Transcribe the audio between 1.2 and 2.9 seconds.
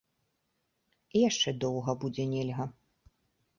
яшчэ доўга будзе нельга.